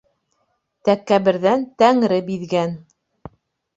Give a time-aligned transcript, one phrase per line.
[0.87, 2.77] Тәкәбберҙән Тәңре биҙгән.